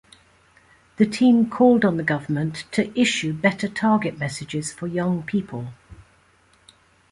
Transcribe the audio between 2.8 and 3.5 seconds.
issue